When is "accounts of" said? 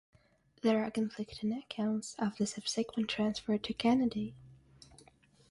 1.53-2.35